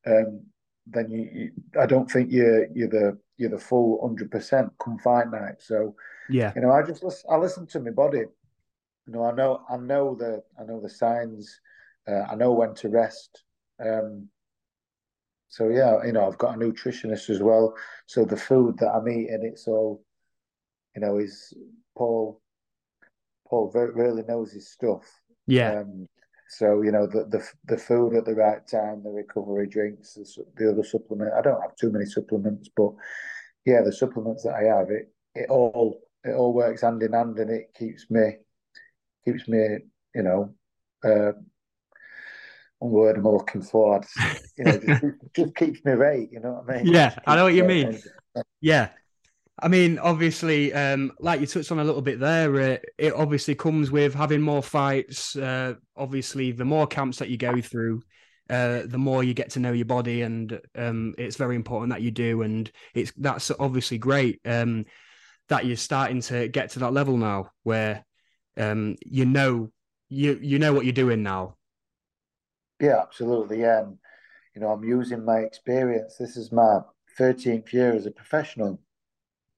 um, 0.06 0.42
then 0.86 1.10
you, 1.10 1.28
you, 1.32 1.50
I 1.80 1.86
don't 1.86 2.10
think 2.10 2.30
you're 2.30 2.66
you're 2.72 2.88
the 2.88 3.18
you're 3.36 3.50
the 3.50 3.58
full 3.58 4.00
hundred 4.06 4.30
percent 4.30 4.72
come 4.82 4.98
fight 4.98 5.30
night. 5.30 5.56
So 5.58 5.96
yeah, 6.30 6.52
you 6.54 6.62
know, 6.62 6.70
I 6.70 6.82
just 6.82 7.02
listen, 7.02 7.28
I 7.30 7.36
listen 7.36 7.66
to 7.68 7.80
my 7.80 7.90
body. 7.90 8.22
You 9.06 9.14
know, 9.14 9.24
I 9.24 9.32
know 9.32 9.62
I 9.70 9.76
know 9.76 10.14
the 10.14 10.42
I 10.58 10.64
know 10.64 10.80
the 10.80 10.88
signs. 10.90 11.60
Uh, 12.08 12.22
I 12.30 12.34
know 12.34 12.52
when 12.52 12.74
to 12.76 12.88
rest. 12.88 13.42
Um, 13.84 14.28
so 15.48 15.68
yeah, 15.68 16.04
you 16.04 16.12
know, 16.12 16.26
I've 16.26 16.38
got 16.38 16.54
a 16.54 16.58
nutritionist 16.58 17.30
as 17.30 17.42
well. 17.42 17.74
So 18.06 18.24
the 18.24 18.36
food 18.36 18.78
that 18.78 18.90
I'm 18.90 19.08
eating, 19.08 19.40
it's 19.42 19.66
all, 19.66 20.04
you 20.94 21.00
know, 21.00 21.18
is 21.18 21.52
Paul. 21.96 22.40
Paul 23.48 23.70
really 23.72 24.22
knows 24.24 24.52
his 24.52 24.70
stuff. 24.70 25.04
Yeah. 25.46 25.80
Um, 25.80 26.08
so 26.48 26.82
you 26.82 26.92
know 26.92 27.06
the, 27.06 27.24
the 27.24 27.44
the 27.64 27.78
food 27.78 28.14
at 28.14 28.24
the 28.24 28.34
right 28.34 28.66
time, 28.66 29.02
the 29.02 29.10
recovery 29.10 29.66
drinks, 29.66 30.14
the, 30.14 30.44
the 30.56 30.70
other 30.70 30.84
supplement. 30.84 31.32
I 31.34 31.42
don't 31.42 31.60
have 31.60 31.76
too 31.76 31.90
many 31.90 32.06
supplements, 32.06 32.68
but 32.76 32.90
yeah, 33.64 33.82
the 33.84 33.92
supplements 33.92 34.44
that 34.44 34.54
I 34.54 34.76
have, 34.76 34.90
it 34.90 35.12
it 35.34 35.48
all 35.48 36.00
it 36.24 36.34
all 36.34 36.52
works 36.52 36.82
hand 36.82 37.02
in 37.02 37.12
hand, 37.12 37.38
and 37.38 37.50
it 37.50 37.74
keeps 37.76 38.10
me 38.10 38.36
keeps 39.26 39.48
me, 39.48 39.78
you 40.14 40.22
know, 40.22 40.54
uh, 41.04 41.32
one 42.78 42.92
word 42.92 43.16
I'm 43.16 43.24
looking 43.24 43.62
for. 43.62 44.02
You 44.56 44.64
know, 44.64 44.78
just, 44.78 45.04
just, 45.36 45.54
keeps 45.54 45.84
me 45.84 45.92
right. 45.92 46.28
You 46.30 46.40
know 46.40 46.62
what 46.64 46.76
I 46.76 46.82
mean? 46.82 46.92
Yeah, 46.92 47.14
I 47.26 47.36
know 47.36 47.44
what 47.44 47.54
you 47.54 47.64
mean. 47.64 48.00
Yeah. 48.60 48.90
I 49.58 49.68
mean, 49.68 49.98
obviously, 49.98 50.74
um, 50.74 51.12
like 51.18 51.40
you 51.40 51.46
touched 51.46 51.72
on 51.72 51.78
a 51.78 51.84
little 51.84 52.02
bit 52.02 52.20
there, 52.20 52.54
uh, 52.54 52.76
it 52.98 53.14
obviously 53.14 53.54
comes 53.54 53.90
with 53.90 54.12
having 54.12 54.42
more 54.42 54.62
fights. 54.62 55.34
Uh, 55.34 55.74
obviously, 55.96 56.52
the 56.52 56.66
more 56.66 56.86
camps 56.86 57.18
that 57.18 57.30
you 57.30 57.38
go 57.38 57.62
through, 57.62 58.02
uh, 58.50 58.82
the 58.84 58.98
more 58.98 59.24
you 59.24 59.32
get 59.32 59.50
to 59.50 59.60
know 59.60 59.72
your 59.72 59.86
body, 59.86 60.20
and 60.20 60.60
um, 60.74 61.14
it's 61.16 61.36
very 61.36 61.56
important 61.56 61.90
that 61.90 62.02
you 62.02 62.10
do. 62.10 62.42
And 62.42 62.70
it's 62.92 63.12
that's 63.16 63.50
obviously 63.58 63.96
great 63.96 64.40
um, 64.44 64.84
that 65.48 65.64
you're 65.64 65.76
starting 65.76 66.20
to 66.22 66.48
get 66.48 66.70
to 66.70 66.80
that 66.80 66.92
level 66.92 67.16
now 67.16 67.50
where 67.62 68.04
um, 68.56 68.96
you 69.04 69.24
know 69.24 69.70
you 70.08 70.38
you 70.42 70.58
know 70.58 70.72
what 70.72 70.84
you're 70.84 70.92
doing 70.92 71.22
now. 71.22 71.56
Yeah, 72.80 73.00
absolutely. 73.00 73.60
Yeah, 73.60 73.80
and 73.80 73.98
you 74.54 74.60
know, 74.60 74.68
I'm 74.68 74.84
using 74.84 75.24
my 75.24 75.38
experience. 75.38 76.16
This 76.18 76.36
is 76.36 76.52
my 76.52 76.80
13th 77.18 77.72
year 77.72 77.94
as 77.94 78.06
a 78.06 78.10
professional. 78.10 78.80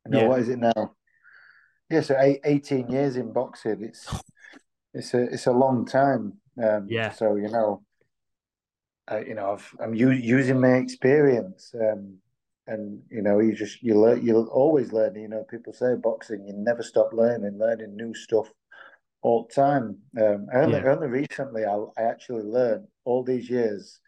You 0.07 0.13
know, 0.13 0.21
yeah. 0.21 0.29
what 0.29 0.41
is 0.41 0.49
it 0.49 0.59
now? 0.59 0.95
Yeah, 1.91 2.01
so 2.03 2.17
eight, 2.19 2.41
18 2.45 2.89
years 2.89 3.17
in 3.17 3.33
boxing. 3.33 3.83
It's 3.83 4.09
it's 4.95 5.15
a 5.15 5.23
it's 5.25 5.47
a 5.47 5.53
long 5.53 5.87
time. 5.87 6.35
Um, 6.63 6.87
yeah. 6.89 7.11
So 7.11 7.37
you 7.37 7.49
know, 7.49 7.83
uh, 9.11 9.21
you 9.27 9.35
know, 9.35 9.59
i 9.81 9.85
am 9.85 9.95
using 9.95 10.61
my 10.61 10.75
experience. 10.75 11.75
Um, 11.75 12.19
and 12.69 13.01
you 13.11 13.23
know 13.23 13.39
you 13.39 13.55
just 13.55 13.83
you 13.83 13.99
learn 13.99 14.25
you'll 14.25 14.47
always 14.49 14.93
learn 14.93 15.15
you 15.15 15.27
know 15.27 15.43
people 15.51 15.73
say 15.73 15.95
boxing 15.97 16.47
you 16.47 16.53
never 16.53 16.83
stop 16.83 17.15
learning 17.15 17.59
learning 17.59 17.97
new 17.97 18.15
stuff 18.15 18.49
all 19.23 19.49
the 19.49 19.55
time. 19.55 19.99
Um, 20.21 20.47
only, 20.55 20.79
yeah. 20.79 20.93
only 20.93 21.09
recently, 21.09 21.65
I, 21.65 21.77
I 21.99 22.03
actually 22.03 22.45
learned 22.45 22.87
all 23.05 23.23
these 23.23 23.49
years 23.49 24.01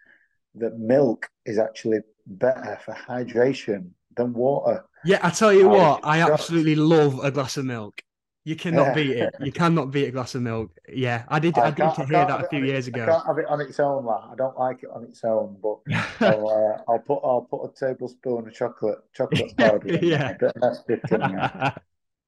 that 0.56 0.78
milk 0.78 1.28
is 1.44 1.58
actually 1.58 2.00
better 2.26 2.78
for 2.84 2.94
hydration 2.94 3.90
than 4.16 4.32
water. 4.32 4.84
Yeah, 5.04 5.18
I 5.22 5.30
tell 5.30 5.52
you 5.52 5.70
I 5.72 5.76
what, 5.76 6.00
I 6.04 6.20
absolutely 6.20 6.74
love 6.74 7.20
a 7.24 7.30
glass 7.30 7.56
of 7.56 7.64
milk. 7.64 8.02
You 8.44 8.56
cannot 8.56 8.88
yeah. 8.88 8.94
beat 8.94 9.10
it. 9.10 9.34
You 9.40 9.52
cannot 9.52 9.90
beat 9.90 10.06
a 10.06 10.10
glass 10.10 10.34
of 10.34 10.40
milk. 10.42 10.70
Yeah, 10.88 11.24
I 11.28 11.38
did. 11.38 11.58
I, 11.58 11.66
I 11.66 11.70
did 11.70 11.92
hear 11.96 12.06
that 12.06 12.44
a 12.44 12.48
few 12.48 12.64
years 12.64 12.86
ago. 12.88 13.02
I 13.02 13.06
can't 13.06 13.26
have 13.26 13.38
it 13.38 13.46
on 13.46 13.60
its 13.60 13.78
own. 13.78 14.06
Like, 14.06 14.24
I 14.32 14.34
don't 14.34 14.58
like 14.58 14.82
it 14.82 14.88
on 14.94 15.04
its 15.04 15.22
own, 15.24 15.58
but 15.62 15.78
I'll, 16.20 16.48
uh, 16.48 16.90
I'll 16.90 16.98
put 17.00 17.20
I'll 17.22 17.42
put 17.42 17.64
a 17.64 17.86
tablespoon 17.86 18.48
of 18.48 18.54
chocolate 18.54 18.98
chocolate 19.14 19.54
powder. 19.58 19.94
yeah, 20.02 20.36
in, 20.40 21.00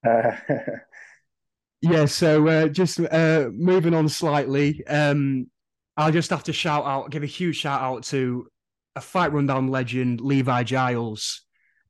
uh, 0.11 0.37
yeah, 1.83 2.05
so 2.05 2.47
uh, 2.47 2.69
just 2.69 3.01
uh, 3.01 3.49
moving 3.53 3.93
on 3.93 4.09
slightly, 4.09 4.87
um, 4.87 5.49
I'll 5.97 6.13
just 6.13 6.31
have 6.31 6.45
to 6.45 6.53
shout 6.53 6.85
out, 6.87 7.11
give 7.11 7.25
a 7.25 7.27
huge 7.27 7.57
shout 7.57 7.83
out 7.83 8.05
to 8.05 8.47
a 8.95 9.01
fight 9.01 9.33
rundown 9.33 9.69
legend, 9.69 10.21
Levi 10.21 10.63
Giles. 10.63 11.43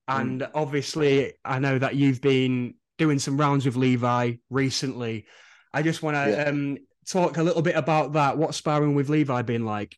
And 0.08 0.40
mm. 0.40 0.50
obviously, 0.54 1.34
I 1.44 1.58
know 1.58 1.78
that 1.78 1.94
you've 1.94 2.22
been 2.22 2.74
doing 2.96 3.18
some 3.18 3.38
rounds 3.38 3.66
with 3.66 3.76
Levi 3.76 4.34
recently. 4.48 5.26
I 5.74 5.82
just 5.82 6.02
want 6.02 6.16
to 6.16 6.30
yeah. 6.30 6.44
um, 6.44 6.78
talk 7.06 7.36
a 7.36 7.42
little 7.42 7.62
bit 7.62 7.76
about 7.76 8.14
that. 8.14 8.38
What's 8.38 8.56
sparring 8.56 8.94
with 8.94 9.10
Levi 9.10 9.42
been 9.42 9.66
like? 9.66 9.96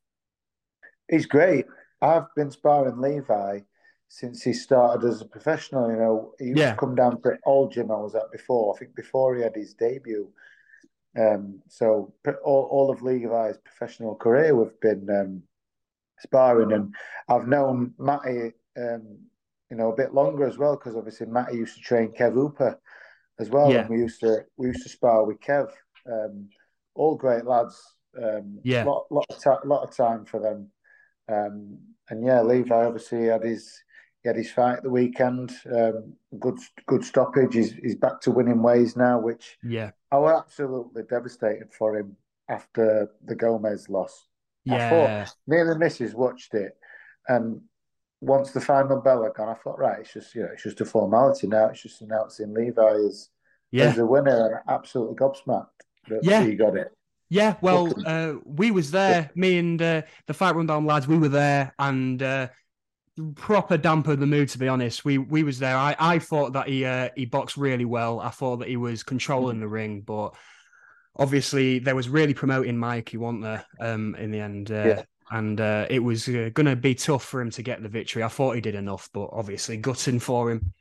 He's 1.08 1.26
great. 1.26 1.66
I've 2.02 2.26
been 2.34 2.50
sparring 2.50 3.00
Levi 3.00 3.60
since 4.14 4.44
he 4.44 4.52
started 4.52 5.04
as 5.04 5.20
a 5.20 5.24
professional. 5.24 5.90
You 5.90 5.96
know, 5.96 6.34
he 6.38 6.44
used 6.46 6.60
yeah. 6.60 6.70
to 6.70 6.76
come 6.76 6.94
down 6.94 7.20
to 7.22 7.36
old 7.44 7.72
gym 7.72 7.90
I 7.90 7.96
was 7.96 8.14
at 8.14 8.30
before. 8.30 8.72
I 8.72 8.78
think 8.78 8.94
before 8.94 9.34
he 9.34 9.42
had 9.42 9.56
his 9.56 9.74
debut. 9.74 10.30
Um, 11.18 11.60
so 11.68 12.14
all, 12.44 12.68
all 12.70 12.92
of 12.92 13.02
Levi's 13.02 13.58
professional 13.58 14.14
career, 14.14 14.54
we've 14.54 14.80
been 14.80 15.08
um, 15.10 15.42
sparring, 16.20 16.70
and 16.70 16.94
I've 17.28 17.48
known 17.48 17.94
Matty, 17.98 18.52
um, 18.76 19.18
you 19.68 19.76
know, 19.76 19.90
a 19.90 19.96
bit 19.96 20.14
longer 20.14 20.46
as 20.46 20.58
well 20.58 20.76
because 20.76 20.94
obviously 20.94 21.26
Matty 21.26 21.56
used 21.56 21.74
to 21.74 21.82
train 21.82 22.12
Kev 22.12 22.34
Hooper 22.34 22.78
as 23.40 23.50
well, 23.50 23.72
yeah. 23.72 23.80
and 23.80 23.90
we 23.90 23.96
used 23.96 24.20
to 24.20 24.44
we 24.56 24.68
used 24.68 24.84
to 24.84 24.90
spar 24.90 25.24
with 25.24 25.40
Kev. 25.40 25.72
Um, 26.06 26.50
all 26.94 27.16
great 27.16 27.46
lads. 27.46 27.82
Um, 28.16 28.60
yeah, 28.62 28.84
lot 28.84 29.06
lot 29.10 29.26
of 29.28 29.42
ta- 29.42 29.60
lot 29.64 29.82
of 29.82 29.96
time 29.96 30.24
for 30.24 30.38
them. 30.38 30.70
Um, 31.28 31.78
and 32.10 32.24
yeah, 32.24 32.42
Levi 32.42 32.84
obviously 32.84 33.26
had 33.26 33.42
his 33.42 33.82
he 34.24 34.28
had 34.28 34.36
his 34.36 34.50
fight 34.50 34.82
the 34.82 34.90
weekend. 34.90 35.52
Um, 35.70 36.14
good 36.40 36.58
good 36.86 37.04
stoppage. 37.04 37.54
He's 37.54 37.74
he's 37.74 37.94
back 37.94 38.22
to 38.22 38.30
winning 38.30 38.62
ways 38.62 38.96
now, 38.96 39.20
which 39.20 39.58
yeah, 39.62 39.90
I 40.10 40.16
was 40.16 40.42
absolutely 40.44 41.02
devastated 41.02 41.72
for 41.72 41.96
him 41.96 42.16
after 42.48 43.10
the 43.22 43.34
Gomez 43.34 43.90
loss. 43.90 44.26
Yeah, 44.64 44.86
I 44.86 44.90
thought, 44.90 45.36
me 45.46 45.60
and 45.60 45.70
the 45.70 45.78
missus 45.78 46.14
watched 46.14 46.54
it, 46.54 46.74
and 47.28 47.60
once 48.22 48.52
the 48.52 48.62
final 48.62 49.02
bell 49.02 49.22
had 49.24 49.34
gone, 49.34 49.50
I 49.50 49.54
thought, 49.62 49.78
right, 49.78 50.00
it's 50.00 50.14
just 50.14 50.34
you 50.34 50.42
know, 50.42 50.48
it's 50.54 50.62
just 50.62 50.80
a 50.80 50.86
formality 50.86 51.46
now. 51.46 51.66
It's 51.66 51.82
just 51.82 52.00
announcing 52.00 52.54
Levi 52.54 52.94
as 53.06 53.28
yeah. 53.72 53.84
as 53.84 53.98
a 53.98 54.06
winner, 54.06 54.46
and 54.46 54.74
absolutely 54.74 55.16
gobsmacked 55.16 55.68
that 56.08 56.20
yeah. 56.22 56.42
he 56.42 56.54
got 56.54 56.78
it. 56.78 56.92
Yeah, 57.28 57.56
well, 57.60 57.92
uh, 58.06 58.34
we 58.44 58.70
was 58.70 58.90
there. 58.90 59.30
Me 59.34 59.58
and 59.58 59.80
uh, 59.82 60.02
the 60.26 60.34
fight 60.34 60.54
rundown 60.54 60.86
lads, 60.86 61.08
we 61.08 61.18
were 61.18 61.28
there, 61.28 61.74
and 61.78 62.22
uh, 62.22 62.48
proper 63.34 63.76
dampened 63.76 64.20
the 64.20 64.26
mood. 64.26 64.48
To 64.50 64.58
be 64.58 64.68
honest, 64.68 65.04
we 65.04 65.18
we 65.18 65.42
was 65.42 65.58
there. 65.58 65.76
I 65.76 65.96
I 65.98 66.18
thought 66.18 66.52
that 66.54 66.68
he 66.68 66.84
uh, 66.84 67.10
he 67.16 67.26
boxed 67.26 67.56
really 67.56 67.84
well. 67.84 68.20
I 68.20 68.30
thought 68.30 68.58
that 68.58 68.68
he 68.68 68.76
was 68.76 69.02
controlling 69.02 69.60
the 69.60 69.68
ring, 69.68 70.00
but 70.00 70.34
obviously 71.16 71.78
there 71.78 71.94
was 71.94 72.08
really 72.08 72.34
promoting 72.34 72.76
Mikey, 72.76 73.16
wasn't 73.16 73.42
there? 73.42 73.64
Um, 73.80 74.14
in 74.16 74.30
the 74.30 74.40
end, 74.40 74.70
uh, 74.70 74.84
yeah. 74.84 75.02
and 75.30 75.60
uh, 75.60 75.86
it 75.88 76.00
was 76.00 76.28
uh, 76.28 76.50
going 76.54 76.66
to 76.66 76.76
be 76.76 76.94
tough 76.94 77.24
for 77.24 77.40
him 77.40 77.50
to 77.50 77.62
get 77.62 77.82
the 77.82 77.88
victory. 77.88 78.22
I 78.22 78.28
thought 78.28 78.54
he 78.54 78.60
did 78.60 78.74
enough, 78.74 79.08
but 79.12 79.30
obviously 79.32 79.76
gutting 79.76 80.18
for 80.18 80.50
him. 80.50 80.72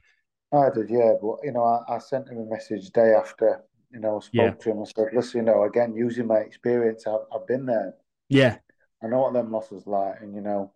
I 0.51 0.69
did, 0.69 0.89
yeah. 0.89 1.13
But 1.21 1.37
you 1.43 1.51
know, 1.51 1.63
I, 1.63 1.95
I 1.95 1.97
sent 1.99 2.29
him 2.29 2.39
a 2.39 2.45
message 2.45 2.89
day 2.91 3.13
after. 3.13 3.63
You 3.91 3.99
know, 3.99 4.19
spoke 4.19 4.33
yeah. 4.33 4.51
to 4.51 4.71
him. 4.71 4.81
I 4.81 4.85
said, 4.85 5.13
"Listen, 5.13 5.41
you 5.41 5.45
know, 5.45 5.63
again, 5.63 5.95
using 5.95 6.25
my 6.25 6.37
experience, 6.37 7.05
I've, 7.05 7.25
I've 7.33 7.45
been 7.45 7.65
there. 7.67 7.93
Yeah, 8.27 8.57
I 9.03 9.07
know 9.07 9.21
what 9.21 9.33
them 9.33 9.51
losses 9.51 9.85
like, 9.85 10.15
and 10.21 10.33
you 10.33 10.41
know." 10.41 10.71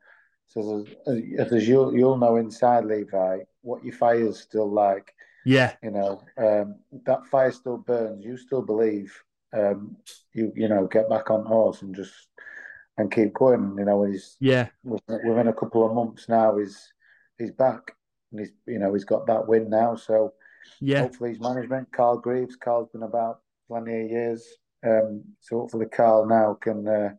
So 0.47 0.85
as, 1.07 1.51
as 1.51 1.67
you'll 1.67 1.93
you'll 1.95 2.17
know 2.17 2.37
inside 2.37 2.85
Levi, 2.85 3.39
what 3.61 3.83
your 3.83 3.93
fire's 3.93 4.39
still 4.39 4.71
like. 4.71 5.13
Yeah. 5.45 5.73
You 5.83 5.91
know, 5.91 6.23
um, 6.37 6.75
that 7.05 7.25
fire 7.27 7.51
still 7.51 7.77
burns. 7.77 8.25
You 8.25 8.37
still 8.37 8.61
believe. 8.61 9.13
Um, 9.53 9.95
you 10.33 10.51
you 10.55 10.67
know, 10.67 10.87
get 10.87 11.09
back 11.09 11.29
on 11.31 11.45
horse 11.45 11.81
and 11.81 11.95
just 11.95 12.13
and 12.97 13.11
keep 13.11 13.33
going. 13.33 13.75
You 13.77 13.85
know, 13.85 14.03
he's 14.03 14.37
yeah 14.39 14.67
within 14.83 15.47
a 15.47 15.53
couple 15.53 15.85
of 15.85 15.93
months 15.93 16.27
now. 16.29 16.57
He's 16.57 16.93
he's 17.37 17.51
back 17.51 17.91
and 18.31 18.41
he's 18.41 18.51
you 18.65 18.79
know 18.79 18.93
he's 18.93 19.05
got 19.05 19.27
that 19.27 19.47
win 19.47 19.69
now. 19.69 19.95
So 19.95 20.33
yeah, 20.81 21.01
hopefully 21.01 21.31
his 21.31 21.39
management, 21.39 21.91
Carl 21.91 22.17
Greaves. 22.17 22.55
Carl's 22.55 22.89
been 22.91 23.03
about 23.03 23.41
plenty 23.67 24.01
of 24.01 24.09
years. 24.11 24.45
Um, 24.85 25.23
so 25.41 25.59
hopefully 25.59 25.87
Carl 25.87 26.25
now 26.25 26.57
can. 26.59 26.87
Uh, 26.87 27.09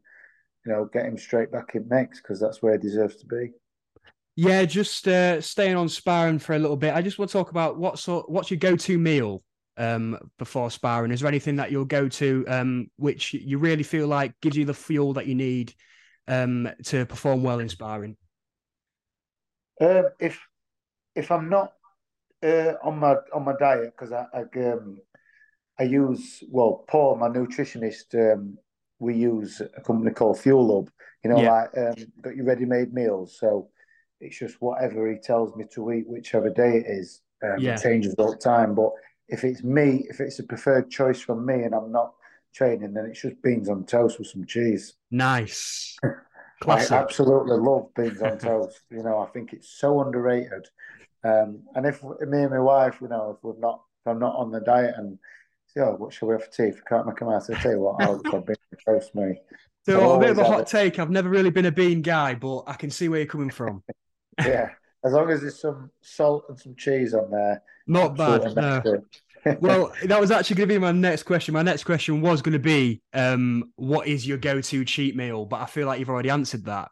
you 0.68 0.74
know, 0.74 0.84
get 0.84 1.06
him 1.06 1.16
straight 1.16 1.50
back 1.50 1.74
in 1.74 1.88
mix 1.88 2.20
because 2.20 2.38
that's 2.38 2.62
where 2.62 2.72
he 2.74 2.78
deserves 2.78 3.16
to 3.16 3.26
be. 3.26 3.52
Yeah, 4.36 4.66
just 4.66 5.08
uh, 5.08 5.40
staying 5.40 5.76
on 5.76 5.88
sparring 5.88 6.38
for 6.38 6.54
a 6.54 6.58
little 6.58 6.76
bit. 6.76 6.94
I 6.94 7.00
just 7.00 7.18
want 7.18 7.30
to 7.30 7.32
talk 7.32 7.50
about 7.50 7.78
what 7.78 7.98
sort, 7.98 8.30
what's 8.30 8.50
your 8.50 8.58
go-to 8.58 8.98
meal 8.98 9.42
um, 9.78 10.18
before 10.38 10.70
sparring? 10.70 11.10
Is 11.10 11.20
there 11.20 11.28
anything 11.28 11.56
that 11.56 11.72
you'll 11.72 11.86
go 11.86 12.06
to 12.08 12.44
um, 12.48 12.90
which 12.96 13.32
you 13.32 13.58
really 13.58 13.82
feel 13.82 14.06
like 14.06 14.38
gives 14.42 14.56
you 14.56 14.66
the 14.66 14.74
fuel 14.74 15.14
that 15.14 15.26
you 15.26 15.34
need 15.34 15.72
um, 16.28 16.68
to 16.84 17.06
perform 17.06 17.42
well 17.42 17.60
in 17.60 17.68
sparring? 17.68 18.16
Um, 19.80 20.10
if 20.20 20.38
if 21.14 21.32
I'm 21.32 21.48
not 21.48 21.72
uh, 22.44 22.74
on 22.84 22.98
my 22.98 23.16
on 23.34 23.44
my 23.44 23.54
diet 23.58 23.94
because 23.96 24.12
I 24.12 24.26
I, 24.34 24.70
um, 24.70 24.98
I 25.80 25.84
use 25.84 26.44
well 26.50 26.84
Paul 26.88 27.16
my 27.16 27.28
nutritionist 27.28 28.14
um, 28.14 28.58
we 28.98 29.14
use 29.14 29.60
a 29.60 29.80
company 29.80 30.12
called 30.12 30.40
Fuel 30.40 30.74
Hub. 30.74 30.90
You 31.24 31.30
know, 31.30 31.42
yeah. 31.42 31.52
like 31.52 31.70
um, 31.76 32.12
got 32.22 32.36
your 32.36 32.44
ready-made 32.44 32.92
meals. 32.92 33.36
So 33.38 33.68
it's 34.20 34.38
just 34.38 34.60
whatever 34.60 35.10
he 35.10 35.18
tells 35.18 35.54
me 35.56 35.64
to 35.74 35.92
eat, 35.92 36.08
whichever 36.08 36.50
day 36.50 36.78
it 36.78 36.86
is. 36.86 37.22
Um, 37.42 37.58
yeah. 37.58 37.74
It 37.74 37.82
changes 37.82 38.14
all 38.14 38.32
the 38.32 38.38
time. 38.38 38.74
But 38.74 38.92
if 39.28 39.44
it's 39.44 39.62
me, 39.62 40.06
if 40.08 40.20
it's 40.20 40.38
a 40.38 40.44
preferred 40.44 40.90
choice 40.90 41.20
from 41.20 41.44
me, 41.44 41.62
and 41.62 41.74
I'm 41.74 41.92
not 41.92 42.14
training, 42.54 42.94
then 42.94 43.06
it's 43.06 43.20
just 43.20 43.40
beans 43.42 43.68
on 43.68 43.84
toast 43.84 44.18
with 44.18 44.28
some 44.28 44.46
cheese. 44.46 44.94
Nice. 45.10 45.96
Classic. 46.60 46.90
I 46.90 46.96
absolutely 46.96 47.56
love 47.56 47.94
beans 47.94 48.20
on 48.20 48.38
toast. 48.38 48.80
You 48.90 49.02
know, 49.02 49.18
I 49.18 49.26
think 49.26 49.52
it's 49.52 49.78
so 49.78 50.00
underrated. 50.02 50.66
Um, 51.22 51.62
and 51.74 51.86
if 51.86 52.02
me 52.02 52.42
and 52.42 52.50
my 52.50 52.60
wife, 52.60 52.98
you 53.00 53.08
know, 53.08 53.36
if 53.36 53.44
we're 53.44 53.58
not, 53.58 53.82
if 54.00 54.10
I'm 54.10 54.18
not 54.18 54.36
on 54.36 54.50
the 54.50 54.60
diet 54.60 54.94
and 54.96 55.18
oh, 55.78 55.94
what 55.96 56.12
shall 56.12 56.28
we 56.28 56.34
have 56.34 56.44
for 56.44 56.50
tea? 56.50 56.64
If 56.64 56.76
you 56.76 56.82
can't 56.88 57.06
make 57.06 57.18
them 57.18 57.28
out, 57.28 57.48
I'll 57.48 57.56
tell 57.56 57.72
you 57.72 57.80
what, 57.80 58.02
I'll 58.02 58.22
have 58.32 58.46
bean 58.46 58.56
toast 58.84 59.14
me. 59.14 59.40
So 59.86 60.16
a 60.16 60.18
bit 60.18 60.30
of 60.30 60.38
a 60.38 60.44
hot 60.44 60.66
take. 60.66 60.98
I've 60.98 61.10
never 61.10 61.28
really 61.28 61.50
been 61.50 61.66
a 61.66 61.72
bean 61.72 62.02
guy, 62.02 62.34
but 62.34 62.64
I 62.66 62.74
can 62.74 62.90
see 62.90 63.08
where 63.08 63.20
you're 63.20 63.28
coming 63.28 63.50
from. 63.50 63.82
yeah, 64.38 64.70
as 65.04 65.12
long 65.12 65.30
as 65.30 65.40
there's 65.40 65.60
some 65.60 65.90
salt 66.02 66.44
and 66.48 66.58
some 66.58 66.74
cheese 66.76 67.14
on 67.14 67.30
there. 67.30 67.62
Not 67.86 68.16
bad. 68.16 68.54
No. 68.54 68.82
well, 69.60 69.92
that 70.04 70.20
was 70.20 70.30
actually 70.30 70.56
going 70.56 70.68
to 70.68 70.74
be 70.74 70.78
my 70.78 70.92
next 70.92 71.22
question. 71.22 71.54
My 71.54 71.62
next 71.62 71.84
question 71.84 72.20
was 72.20 72.42
going 72.42 72.52
to 72.52 72.58
be, 72.58 73.00
um, 73.14 73.72
what 73.76 74.06
is 74.06 74.26
your 74.26 74.36
go-to 74.36 74.84
cheat 74.84 75.16
meal? 75.16 75.46
But 75.46 75.62
I 75.62 75.66
feel 75.66 75.86
like 75.86 76.00
you've 76.00 76.10
already 76.10 76.30
answered 76.30 76.66
that. 76.66 76.90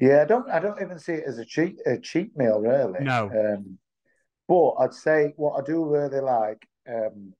Yeah, 0.00 0.22
I 0.22 0.24
don't. 0.24 0.50
I 0.50 0.58
don't 0.58 0.82
even 0.82 0.98
see 0.98 1.12
it 1.12 1.24
as 1.26 1.38
a 1.38 1.44
cheat 1.44 1.76
a 1.86 1.98
cheat 1.98 2.36
meal, 2.36 2.60
really. 2.60 3.02
No. 3.02 3.30
Um, 3.30 3.78
but 4.48 4.72
I'd 4.72 4.92
say 4.92 5.32
what 5.36 5.58
I 5.58 5.64
do 5.64 5.84
really 5.86 6.20
like 6.20 6.66
um, 6.88 7.32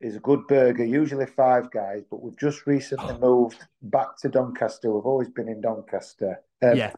is 0.00 0.16
a 0.16 0.20
good 0.20 0.46
burger, 0.46 0.84
usually 0.84 1.26
five 1.26 1.70
guys, 1.70 2.02
but 2.10 2.22
we've 2.22 2.38
just 2.38 2.66
recently 2.66 3.14
oh. 3.14 3.18
moved 3.18 3.66
back 3.82 4.16
to 4.18 4.28
Doncaster. 4.28 4.92
We've 4.92 5.06
always 5.06 5.30
been 5.30 5.48
in 5.48 5.60
Doncaster. 5.60 6.40
Um, 6.62 6.76
yeah. 6.76 6.92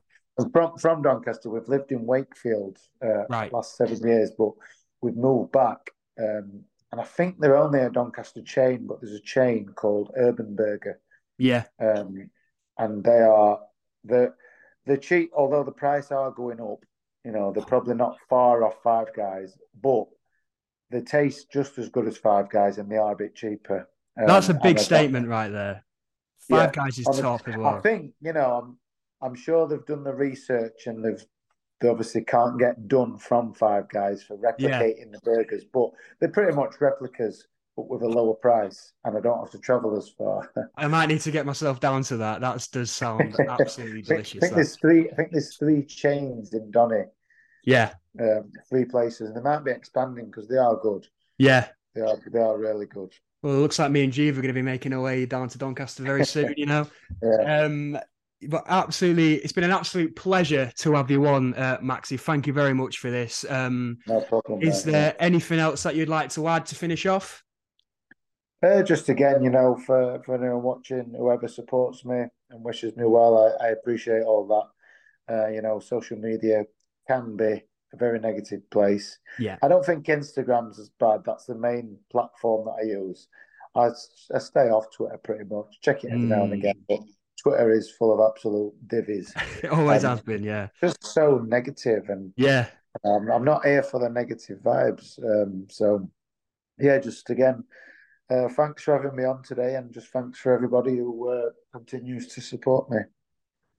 From, 0.53 0.77
from 0.79 1.03
Doncaster, 1.03 1.51
we've 1.51 1.69
lived 1.69 1.93
in 1.93 2.07
Wakefield 2.07 2.79
uh, 3.05 3.27
right. 3.29 3.53
last 3.53 3.77
seven 3.77 3.99
years, 4.07 4.31
but 4.37 4.51
we've 5.01 5.17
moved 5.17 5.53
back. 5.53 5.91
Um, 6.19 6.65
and 6.91 7.01
I 7.01 7.05
think 7.05 7.39
they're 7.39 7.57
only 7.57 7.81
a 7.81 7.91
Doncaster 7.91 8.43
chain, 8.43 8.87
but 8.87 9.01
there's 9.01 9.15
a 9.15 9.21
chain 9.21 9.69
called 9.75 10.11
Urban 10.17 10.55
Burger. 10.55 11.01
Yeah. 11.39 11.65
Um, 11.81 12.31
and 12.79 13.05
they 13.05 13.21
are 13.21 13.61
the 14.05 14.33
the 14.87 14.97
cheap, 14.97 15.31
although 15.37 15.65
the 15.65 15.73
price 15.73 16.11
are 16.11 16.31
going 16.31 16.61
up. 16.61 16.85
You 17.25 17.33
know, 17.33 17.53
they're 17.53 17.65
probably 17.65 17.95
not 17.95 18.17
far 18.29 18.65
off 18.65 18.77
Five 18.83 19.09
Guys, 19.15 19.55
but 19.83 20.07
they 20.91 21.01
taste 21.01 21.51
just 21.51 21.79
as 21.79 21.89
good 21.89 22.07
as 22.07 22.17
Five 22.17 22.51
Guys, 22.51 22.79
and 22.79 22.91
they 22.91 22.97
are 22.97 23.13
a 23.13 23.17
bit 23.17 23.35
cheaper. 23.35 23.89
Um, 24.19 24.27
That's 24.27 24.49
a 24.49 24.55
big 24.55 24.79
statement 24.79 25.29
right 25.29 25.51
there. 25.51 25.85
Five 26.49 26.73
yeah, 26.75 26.85
Guys 26.85 26.99
is 26.99 27.07
top 27.19 27.47
as 27.47 27.57
well. 27.57 27.67
I 27.67 27.81
think 27.81 28.13
you 28.21 28.33
know. 28.33 28.63
I'm 28.63 28.79
I'm 29.21 29.35
sure 29.35 29.67
they've 29.67 29.85
done 29.85 30.05
the 30.05 30.15
research 30.15 30.87
and 30.87 31.05
they've 31.05 31.25
they 31.81 31.89
obviously 31.89 32.23
can't 32.25 32.59
get 32.59 32.89
done 32.89 33.19
from 33.19 33.55
Five 33.55 33.89
Guys 33.89 34.23
for 34.23 34.37
replicating 34.37 34.99
yeah. 34.99 35.13
the 35.13 35.21
burgers, 35.23 35.65
but 35.73 35.91
they're 36.19 36.29
pretty 36.29 36.57
much 36.57 36.81
replicas, 36.81 37.47
but 37.77 37.89
with 37.89 38.03
a 38.03 38.09
lower 38.09 38.35
price, 38.35 38.95
and 39.05 39.17
I 39.17 39.21
don't 39.21 39.39
have 39.39 39.53
to 39.53 39.59
travel 39.59 39.97
as 39.97 40.09
far. 40.09 40.51
I 40.77 40.89
might 40.89 41.07
need 41.07 41.21
to 41.21 41.31
get 41.31 41.47
myself 41.47 41.79
down 41.79 42.03
to 42.05 42.17
that. 42.17 42.41
That 42.41 42.67
does 42.73 42.91
sound 42.91 43.37
absolutely 43.49 44.03
delicious. 44.03 44.39
I 44.43 44.47
think, 44.47 44.55
there's 44.55 44.77
three. 44.77 45.09
I 45.11 45.15
think 45.15 45.31
there's 45.31 45.57
three 45.57 45.85
chains 45.85 46.53
in 46.53 46.71
Donny 46.73 47.05
yeah. 47.69 47.93
Um, 48.21 48.51
three 48.69 48.85
places. 48.85 49.29
And 49.29 49.37
they 49.37 49.41
might 49.41 49.65
be 49.65 49.71
expanding 49.71 50.27
because 50.27 50.49
they 50.49 50.57
are 50.57 50.77
good. 50.77 51.07
Yeah. 51.39 51.69
They 51.95 52.01
are 52.01 52.17
they 52.31 52.41
are 52.41 52.59
really 52.59 52.87
good. 52.87 53.13
Well, 53.43 53.55
it 53.55 53.59
looks 53.59 53.79
like 53.79 53.91
me 53.91 54.05
and 54.05 54.13
Jeeve 54.13 54.37
are 54.37 54.43
going 54.43 54.49
to 54.49 54.53
be 54.53 54.63
making 54.63 54.93
our 54.93 55.01
way 55.01 55.27
down 55.27 55.49
to 55.49 55.59
Doncaster 55.59 56.03
very 56.03 56.25
soon, 56.35 56.55
you 56.57 56.67
know. 56.67 56.87
yeah. 57.23 57.63
Um, 57.63 57.99
but 58.49 58.65
absolutely, 58.69 59.35
it's 59.35 59.53
been 59.53 59.65
an 59.65 59.73
absolute 59.73 60.15
pleasure 60.15 60.71
to 60.77 60.95
have 60.95 61.11
you 61.11 61.27
on, 61.27 61.55
uh, 61.55 61.79
Maxi. 61.79 62.19
Thank 62.19 62.47
you 62.47 62.53
very 62.53 62.73
much 62.73 62.99
for 62.99 63.11
this. 63.11 63.45
Um, 63.49 63.99
no 64.07 64.21
problem. 64.21 64.63
Is 64.63 64.85
there 64.85 65.17
anything 65.19 65.59
else 65.59 65.83
that 65.83 65.97
you'd 65.97 66.09
like 66.09 66.31
to 66.31 66.47
add 66.47 66.65
to 66.67 66.77
finish 66.77 67.05
off? 67.07 67.43
Uh, 68.63 68.83
just 68.83 69.09
again, 69.09 69.43
you 69.43 69.51
know, 69.51 69.77
for, 69.77 70.23
for 70.25 70.37
anyone 70.37 70.63
watching, 70.63 71.15
whoever 71.17 71.49
supports 71.49 72.05
me 72.05 72.27
and 72.51 72.65
wishes 72.65 72.97
me 72.97 73.05
well, 73.07 73.57
I, 73.61 73.67
I 73.67 73.69
appreciate 73.71 74.23
all 74.23 74.47
that. 74.47 75.35
Uh, 75.35 75.49
you 75.49 75.61
know, 75.61 75.79
social 75.79 76.17
media 76.17 76.65
can 77.09 77.37
be 77.37 77.63
a 77.93 77.97
very 77.97 78.21
negative 78.21 78.69
place. 78.71 79.19
Yeah. 79.39 79.57
I 79.63 79.69
don't 79.69 79.85
think 79.85 80.07
Instagram's 80.07 80.79
as 80.79 80.91
bad. 81.01 81.23
That's 81.25 81.47
the 81.47 81.55
main 81.55 81.97
platform 82.11 82.67
that 82.67 82.85
I 82.85 82.87
use. 82.87 83.29
I, 83.75 83.91
I 84.35 84.39
stay 84.39 84.69
off 84.69 84.91
Twitter 84.91 85.19
pretty 85.23 85.45
much. 85.45 85.81
Check 85.81 86.05
it 86.05 86.13
every 86.13 86.25
mm. 86.25 86.29
now 86.29 86.43
and 86.43 86.53
hmm. 86.53 86.61
again, 86.61 86.75
but 86.89 87.01
Twitter 87.43 87.71
is 87.71 87.91
full 87.91 88.13
of 88.13 88.31
absolute 88.31 88.75
divvies. 88.87 89.33
it 89.63 89.69
always 89.73 90.03
has 90.03 90.21
been, 90.21 90.43
yeah. 90.43 90.69
Just 90.81 91.05
so 91.05 91.39
negative 91.47 92.09
and 92.09 92.33
yeah. 92.37 92.67
Um, 93.05 93.31
I'm 93.31 93.45
not 93.45 93.65
here 93.65 93.83
for 93.83 94.01
the 94.01 94.09
negative 94.09 94.59
vibes. 94.59 95.23
Um, 95.23 95.67
so 95.71 96.11
yeah, 96.79 96.99
just 96.99 97.31
again, 97.31 97.65
uh, 98.31 98.49
thanks 98.49 98.83
for 98.83 98.97
having 98.97 99.17
me 99.17 99.25
on 99.25 99.43
today, 99.43 99.77
and 99.77 99.93
just 99.93 100.09
thanks 100.09 100.39
for 100.39 100.53
everybody 100.53 100.97
who 100.97 101.31
uh, 101.31 101.51
continues 101.73 102.27
to 102.29 102.41
support 102.41 102.91
me. 102.91 102.99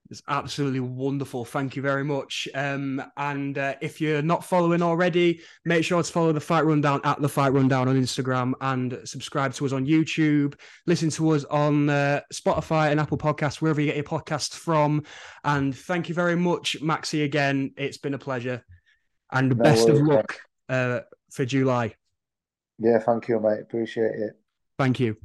It's 0.10 0.24
absolutely 0.28 0.80
wonderful. 0.80 1.46
Thank 1.46 1.76
you 1.76 1.84
very 1.84 2.04
much. 2.04 2.48
Um, 2.56 3.02
and 3.16 3.56
uh, 3.58 3.76
if 3.80 4.02
you're 4.02 4.24
not 4.24 4.44
following 4.44 4.82
already, 4.82 5.42
make 5.66 5.84
sure 5.84 6.02
to 6.02 6.12
follow 6.12 6.32
the 6.32 6.40
Fight 6.40 6.66
Rundown 6.66 7.00
at 7.04 7.22
the 7.22 7.30
Fight 7.30 7.54
Rundown 7.54 7.88
on 7.88 7.96
Instagram 7.96 8.54
and 8.62 9.00
subscribe 9.06 9.54
to 9.54 9.68
us 9.68 9.72
on 9.72 9.86
YouTube. 9.86 10.56
Listen 10.88 11.12
to 11.12 11.30
us 11.30 11.44
on 11.46 11.90
uh, 11.90 12.22
Spotify 12.34 12.90
and 12.90 13.00
Apple 13.00 13.20
Podcasts, 13.20 13.62
wherever 13.62 13.80
you 13.80 13.88
get 13.88 13.98
your 13.98 14.04
podcasts 14.04 14.56
from. 14.56 15.04
And 15.44 15.78
thank 15.78 16.10
you 16.10 16.16
very 16.16 16.36
much, 16.36 16.82
Maxi. 16.82 17.24
Again, 17.24 17.74
it's 17.78 17.98
been 17.98 18.16
a 18.16 18.20
pleasure. 18.20 18.66
And 19.32 19.50
no 19.50 19.64
best 19.64 19.88
worries, 19.88 20.00
of 20.00 20.08
luck 20.08 20.40
uh, 20.70 21.02
for 21.32 21.46
July. 21.46 21.94
Yeah, 22.80 22.98
thank 22.98 23.28
you, 23.28 23.40
mate. 23.40 23.60
Appreciate 23.62 24.16
it. 24.16 24.34
Thank 24.80 25.00
you. 25.00 25.18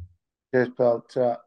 Cheers, 0.53 0.69
pal. 0.77 1.39